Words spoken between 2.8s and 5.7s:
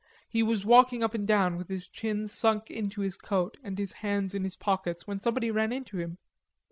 his coat and his hands in his pockets, when somebody